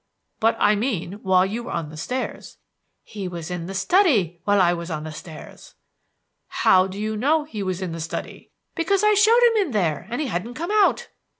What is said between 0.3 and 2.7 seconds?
"But I mean when you were on the stairs."